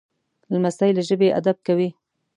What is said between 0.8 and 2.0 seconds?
له ژبې ادب کوي.